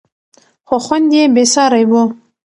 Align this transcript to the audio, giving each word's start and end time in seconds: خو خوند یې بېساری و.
خو 0.67 0.75
خوند 0.85 1.09
یې 1.15 1.23
بېساری 1.35 1.83
و. 1.89 1.93